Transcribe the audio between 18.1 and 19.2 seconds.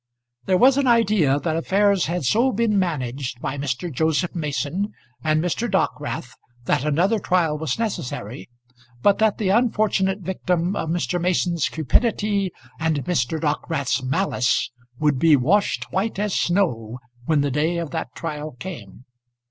trial came.